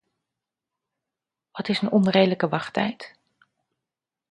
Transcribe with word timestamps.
Wat 1.51 1.69
is 1.69 1.81
een 1.81 1.91
onredelijke 1.91 2.49
wachttijd? 2.49 3.15